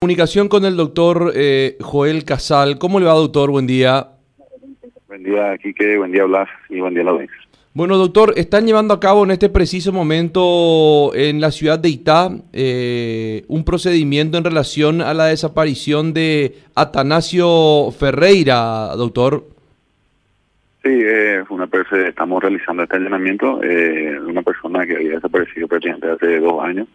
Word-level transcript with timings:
Comunicación 0.00 0.48
con 0.48 0.64
el 0.64 0.76
doctor 0.76 1.32
eh, 1.34 1.76
Joel 1.80 2.24
Casal. 2.24 2.78
¿Cómo 2.78 3.00
le 3.00 3.06
va, 3.06 3.14
doctor? 3.14 3.50
Buen 3.50 3.66
día. 3.66 4.06
Buen 5.08 5.24
día, 5.24 5.58
Quique. 5.58 5.98
Buen 5.98 6.12
día, 6.12 6.22
Blas. 6.22 6.48
Y 6.68 6.78
buen 6.78 6.94
día, 6.94 7.02
la 7.02 7.10
audiencia. 7.10 7.36
Bueno, 7.74 7.96
doctor, 7.96 8.32
están 8.36 8.64
llevando 8.64 8.94
a 8.94 9.00
cabo 9.00 9.24
en 9.24 9.32
este 9.32 9.48
preciso 9.48 9.92
momento 9.92 11.12
en 11.16 11.40
la 11.40 11.50
ciudad 11.50 11.80
de 11.80 11.88
Itá 11.88 12.30
eh, 12.52 13.42
un 13.48 13.64
procedimiento 13.64 14.38
en 14.38 14.44
relación 14.44 15.02
a 15.02 15.14
la 15.14 15.24
desaparición 15.24 16.14
de 16.14 16.54
Atanasio 16.76 17.90
Ferreira, 17.90 18.94
doctor. 18.96 19.46
Sí, 20.84 20.90
eh, 20.92 21.42
una 21.50 21.66
persona, 21.66 22.06
estamos 22.06 22.40
realizando 22.40 22.84
este 22.84 22.98
allanamiento, 22.98 23.60
eh, 23.64 24.16
una 24.20 24.42
persona 24.42 24.86
que 24.86 24.94
había 24.94 25.14
desaparecido 25.16 25.66
prácticamente 25.66 26.08
hace 26.08 26.38
dos 26.38 26.62
años. 26.62 26.86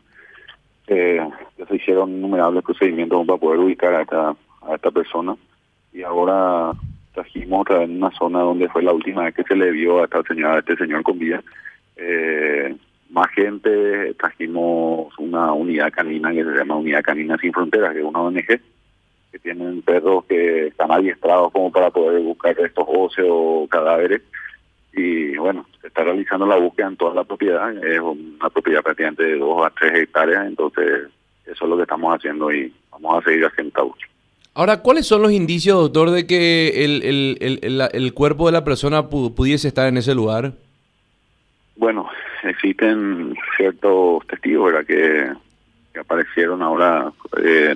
Eh, 0.87 1.25
se 1.67 1.75
hicieron 1.75 2.11
innumerables 2.11 2.63
procedimientos 2.63 3.25
para 3.25 3.39
poder 3.39 3.59
ubicar 3.59 3.93
a 3.93 4.01
esta, 4.01 4.29
a 4.29 4.75
esta 4.75 4.91
persona 4.91 5.35
y 5.93 6.01
ahora 6.01 6.73
trajimos 7.13 7.61
otra 7.61 7.83
en 7.83 7.97
una 7.97 8.11
zona 8.11 8.39
donde 8.39 8.67
fue 8.69 8.83
la 8.83 8.91
última 8.91 9.23
vez 9.23 9.35
que 9.35 9.43
se 9.43 9.55
le 9.55 9.71
vio 9.71 10.01
a 10.01 10.05
esta 10.05 10.21
señora, 10.23 10.55
a 10.55 10.59
este 10.59 10.75
señor 10.75 11.03
con 11.03 11.19
vida. 11.19 11.43
Eh, 11.95 12.75
más 13.11 13.29
gente, 13.29 14.13
trajimos 14.15 15.13
una 15.19 15.53
unidad 15.53 15.91
canina 15.91 16.31
que 16.31 16.43
se 16.43 16.51
llama 16.51 16.77
Unidad 16.77 17.03
Canina 17.03 17.37
Sin 17.37 17.53
Fronteras, 17.53 17.93
que 17.93 17.99
es 17.99 18.05
una 18.05 18.21
ONG, 18.21 18.59
que 19.31 19.39
tienen 19.39 19.83
perros 19.83 20.25
que 20.25 20.67
están 20.67 20.91
adiestrados 20.91 21.51
como 21.51 21.71
para 21.71 21.91
poder 21.91 22.21
buscar 22.21 22.59
estos 22.59 22.85
óseos 22.87 23.29
o 23.29 23.67
cadáveres. 23.69 24.23
Y 24.95 25.35
bueno, 25.37 25.65
se 25.81 25.87
está 25.87 26.03
realizando 26.03 26.45
la 26.45 26.57
búsqueda 26.57 26.87
en 26.87 26.97
toda 26.97 27.15
la 27.15 27.23
propiedad, 27.23 27.71
es 27.83 27.99
una 27.99 28.49
propiedad 28.49 28.83
prácticamente 28.83 29.23
de 29.23 29.37
dos 29.37 29.65
a 29.65 29.71
tres 29.71 29.93
hectáreas, 29.95 30.45
entonces 30.45 31.09
eso 31.45 31.65
es 31.65 31.69
lo 31.69 31.75
que 31.75 31.83
estamos 31.83 32.15
haciendo 32.15 32.51
y 32.51 32.71
vamos 32.91 33.17
a 33.17 33.27
seguir 33.27 33.45
haciendo 33.45 33.69
esta 33.69 33.81
búsqueda. 33.81 34.09
Ahora, 34.55 34.81
¿cuáles 34.81 35.07
son 35.07 35.23
los 35.23 35.31
indicios, 35.31 35.75
doctor, 35.75 36.11
de 36.11 36.27
que 36.27 36.85
el, 36.85 37.01
el, 37.01 37.59
el, 37.63 37.81
el 37.91 38.13
cuerpo 38.13 38.45
de 38.45 38.51
la 38.51 38.63
persona 38.63 39.09
pudiese 39.09 39.67
estar 39.67 39.87
en 39.87 39.97
ese 39.97 40.13
lugar? 40.13 40.53
Bueno, 41.75 42.07
existen 42.43 43.35
ciertos 43.57 44.25
testigos 44.27 44.71
¿verdad? 44.71 44.85
Que, 44.85 45.33
que 45.91 45.99
aparecieron 45.99 46.61
ahora 46.61 47.11
eh, 47.43 47.75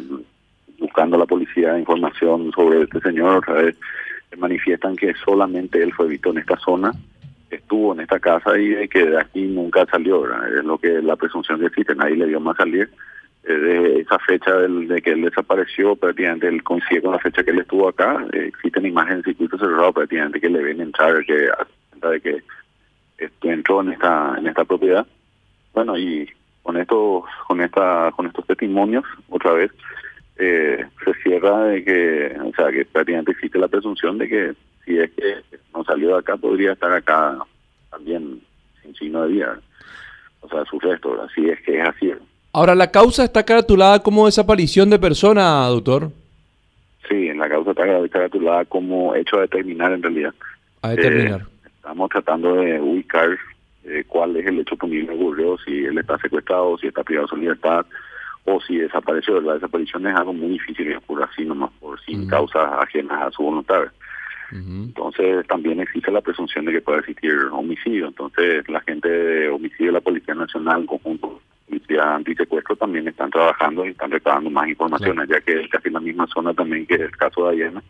buscando 0.78 1.18
la 1.18 1.26
policía 1.26 1.80
información 1.80 2.52
sobre 2.52 2.84
este 2.84 3.00
señor. 3.02 3.44
Vez 3.52 3.76
manifiestan 4.38 4.96
que 4.96 5.14
solamente 5.26 5.82
él 5.82 5.94
fue 5.94 6.08
visto 6.08 6.32
en 6.32 6.40
esta 6.40 6.58
zona, 6.58 6.92
estuvo 7.50 7.94
en 7.94 8.02
esta 8.02 8.20
casa 8.20 8.58
y 8.58 8.70
de 8.70 8.88
que 8.88 9.06
de 9.06 9.20
aquí 9.20 9.44
nunca 9.44 9.86
salió. 9.86 10.26
Es 10.46 10.64
lo 10.64 10.78
que 10.78 11.02
la 11.02 11.16
presunción 11.16 11.60
que 11.60 11.68
existe, 11.68 11.96
nadie 11.96 12.18
le 12.18 12.28
dio 12.28 12.40
más 12.40 12.58
salir 12.58 12.90
de 13.44 14.02
esa 14.02 14.20
fecha 14.20 14.54
de 14.54 15.02
que 15.02 15.12
él 15.12 15.22
desapareció, 15.22 15.96
prácticamente 15.96 16.48
él 16.48 16.64
coincide 16.64 17.02
con 17.02 17.14
la 17.14 17.20
fecha 17.20 17.44
que 17.44 17.52
él 17.52 17.60
estuvo 17.60 17.88
acá. 17.88 18.26
Eh, 18.34 18.48
existen 18.48 18.86
imágenes 18.86 19.20
en 19.20 19.24
circuito 19.32 19.58
cerrado 19.58 19.94
prácticamente 19.94 20.42
que 20.42 20.50
le 20.50 20.62
ven 20.62 20.82
entrar, 20.82 21.24
que 21.26 21.50
de 22.10 22.22
que 22.22 22.44
entró 23.42 23.82
en 23.82 23.94
esta 23.94 24.36
en 24.38 24.48
esta 24.48 24.66
propiedad. 24.66 25.08
Bueno, 25.74 25.98
y 25.98 26.30
con 26.62 26.78
estos 26.78 27.24
con 27.48 27.62
esta 27.62 28.12
con 28.16 28.28
estos 28.28 28.46
testimonios 28.46 29.06
otra 29.30 29.54
vez 29.54 29.72
eh, 30.40 30.86
se 31.04 31.14
cierra 31.24 31.66
de 31.66 31.84
que, 31.84 32.38
o 32.44 32.54
sea, 32.56 32.72
que 32.72 32.86
prácticamente 32.86 33.32
existe 33.32 33.58
la 33.58 33.68
presunción 33.68 34.18
de 34.18 34.28
que 34.28 34.54
si 34.86 34.98
es 34.98 35.12
que 35.12 35.36
no 35.74 35.84
salió 35.84 36.10
de 36.10 36.20
acá 36.20 36.38
podría 36.38 36.74
estar 36.74 36.92
acá 36.92 37.38
también 37.90 38.42
sin 38.82 38.96
signo 38.96 39.24
de 39.24 39.34
vida. 39.34 39.60
O 40.42 40.50
sea, 40.50 40.64
su 40.66 40.80
resto, 40.80 41.22
así 41.22 41.50
es 41.50 41.60
que 41.62 41.80
es 41.80 41.88
así. 41.88 42.14
Ahora, 42.54 42.76
¿la 42.76 42.92
causa 42.92 43.24
está 43.24 43.44
caratulada 43.44 44.00
como 44.00 44.26
desaparición 44.26 44.90
de 44.90 45.00
persona, 45.00 45.66
doctor? 45.68 46.12
Sí, 47.10 47.28
en 47.28 47.40
la 47.40 47.50
causa 47.50 47.72
está 47.72 48.10
caratulada 48.10 48.66
como 48.66 49.16
hecho 49.16 49.38
a 49.38 49.42
determinar 49.42 49.92
en 49.94 50.04
realidad. 50.04 50.34
A 50.82 50.90
determinar. 50.90 51.42
Eh, 51.42 51.70
estamos 51.78 52.10
tratando 52.10 52.56
de 52.56 52.80
ubicar 52.80 53.30
eh, 53.86 54.04
cuál 54.08 54.36
es 54.38 54.46
el 54.46 54.60
hecho 54.60 54.76
punible 54.76 55.08
que 55.08 55.16
ocurrió, 55.16 55.58
si 55.60 55.86
él 55.86 55.98
está 55.98 56.18
secuestrado, 56.20 56.78
si 56.78 56.88
está 56.88 57.04
privado 57.04 57.28
de 57.28 57.30
su 57.30 57.38
libertad 57.38 57.86
o 58.50 58.62
si 58.62 58.78
desapareció. 58.78 59.42
La 59.42 59.56
desaparición 59.56 60.08
es 60.08 60.16
algo 60.16 60.34
muy 60.34 60.50
difícil 60.50 60.88
que 60.88 60.98
ocurra 60.98 61.30
así 61.32 61.44
nomás, 61.44 61.70
por 61.80 62.00
sin 62.02 62.26
Mm. 62.26 62.28
causas 62.30 62.64
ajenas 62.82 63.22
a 63.22 63.32
su 63.32 63.44
voluntad. 63.44 63.84
Entonces 64.50 65.46
también 65.48 65.82
existe 65.82 66.10
la 66.10 66.22
presunción 66.22 66.64
de 66.64 66.72
que 66.72 66.82
pueda 66.82 67.00
existir 67.00 67.34
homicidio. 67.52 68.08
Entonces 68.08 68.68
la 68.70 68.80
gente 68.82 69.10
de 69.10 69.50
homicidio 69.50 69.88
de 69.88 69.92
la 69.94 70.02
Policía 70.02 70.34
Nacional, 70.36 70.86
conjunto 70.86 71.42
Policía 71.68 72.16
Antisecuestro, 72.16 72.78
también 72.78 73.06
están 73.10 73.30
trabajando 73.30 73.86
y 73.86 73.90
están 73.90 74.10
recabando 74.12 74.50
más 74.50 74.70
información, 74.70 75.18
ya 75.30 75.42
que 75.42 75.62
es 75.62 75.70
casi 75.70 75.90
la 75.90 76.00
misma 76.00 76.26
zona 76.28 76.54
también 76.54 76.86
que 76.86 76.96
el 76.96 77.12
caso 77.18 77.46
de 77.46 77.56
Ayena. 77.56 77.84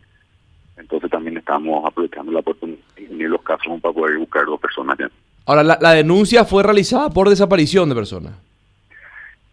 Entonces 0.76 1.08
también 1.10 1.36
estamos 1.36 1.84
aprovechando 1.86 2.32
la 2.32 2.40
oportunidad 2.40 2.78
de 2.96 3.06
unir 3.08 3.28
los 3.28 3.42
casos 3.42 3.80
para 3.80 3.94
poder 3.94 4.18
buscar 4.18 4.44
dos 4.46 4.58
personas 4.60 4.98
ya. 4.98 5.08
Ahora, 5.46 5.62
la, 5.62 5.78
la 5.80 5.92
denuncia 5.92 6.44
fue 6.44 6.62
realizada 6.64 7.08
por 7.10 7.28
desaparición 7.28 7.88
de 7.88 7.94
persona. 7.94 8.32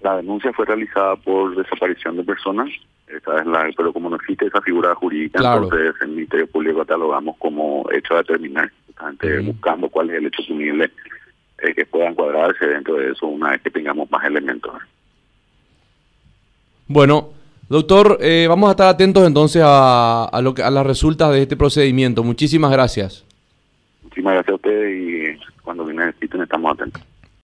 La 0.02 0.18
denuncia 0.18 0.52
fue 0.54 0.66
realizada 0.66 1.16
por 1.16 1.56
desaparición 1.56 2.18
de 2.18 2.24
personas, 2.24 2.70
esa 3.08 3.40
es 3.40 3.46
la, 3.46 3.70
pero 3.76 3.94
como 3.94 4.10
no 4.10 4.16
existe 4.16 4.46
esa 4.48 4.62
figura 4.62 4.94
jurídica, 4.96 5.40
Claro. 5.40 5.64
entonces 5.64 5.94
el 6.02 6.10
Ministerio 6.10 6.48
Público 6.48 6.80
catalogamos 6.80 7.38
como 7.38 7.86
hecho 7.92 8.14
a 8.16 8.18
determinar, 8.18 8.72
justamente 8.88 9.40
buscando 9.40 9.90
cuál 9.90 10.10
es 10.10 10.18
el 10.18 10.26
hecho 10.28 10.44
punible 10.48 10.92
eh, 11.60 11.74
que 11.74 11.86
pueda 11.86 12.08
encuadrarse 12.10 12.66
dentro 12.68 12.96
de 12.96 13.12
eso 13.12 13.28
una 13.28 13.52
vez 13.52 13.62
que 13.62 13.72
tengamos 13.72 14.10
más 14.12 14.24
elementos. 14.26 14.74
Bueno, 16.88 17.30
doctor, 17.70 18.18
eh, 18.22 18.46
vamos 18.48 18.68
a 18.68 18.72
estar 18.72 18.88
atentos 18.88 19.26
entonces 19.26 19.62
a, 19.66 20.26
a, 20.26 20.42
lo 20.42 20.54
que, 20.54 20.62
a 20.62 20.70
las 20.70 20.86
resultas 20.86 21.32
de 21.32 21.44
este 21.44 21.58
procedimiento. 21.58 22.24
Muchísimas 22.24 22.72
gracias. 22.72 23.26
Muchísimas 24.04 24.34
gracias 24.34 24.52
a 24.52 24.56
ustedes 24.56 25.40
y 25.40 25.62
cuando 25.64 25.84
me 25.86 25.94
necesiten 25.94 26.42
estamos 26.42 26.74
atentos. 26.74 27.02